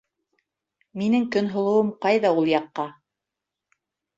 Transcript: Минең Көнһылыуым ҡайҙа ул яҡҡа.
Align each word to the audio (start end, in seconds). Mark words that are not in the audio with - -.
Минең 1.01 1.27
Көнһылыуым 1.35 1.91
ҡайҙа 2.07 2.33
ул 2.41 2.51
яҡҡа. 2.55 2.89